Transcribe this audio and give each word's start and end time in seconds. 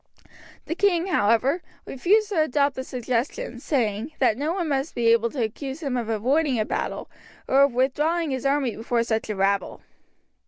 The 0.65 0.73
king, 0.73 1.05
however, 1.05 1.61
refused 1.85 2.29
to 2.29 2.41
adopt 2.41 2.75
the 2.75 2.83
suggestion, 2.83 3.59
saying, 3.59 4.13
that 4.17 4.35
no 4.35 4.51
one 4.51 4.67
must 4.67 4.95
be 4.95 5.09
able 5.09 5.29
to 5.29 5.43
accuse 5.43 5.81
him 5.83 5.95
of 5.95 6.09
avoiding 6.09 6.59
a 6.59 6.65
battle 6.65 7.07
or 7.47 7.61
of 7.61 7.73
withdrawing 7.75 8.31
his 8.31 8.43
army 8.43 8.75
before 8.75 9.03
such 9.03 9.29
a 9.29 9.35
rabble. 9.35 9.83